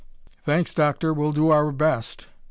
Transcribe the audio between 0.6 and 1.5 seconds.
Doctor, we'll